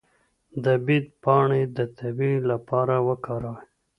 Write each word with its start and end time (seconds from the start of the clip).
د 0.63 0.65
بید 0.85 1.05
پاڼې 1.23 1.61
د 1.77 1.79
تبې 1.97 2.33
لپاره 2.49 2.95
وکاروئ 3.07 3.57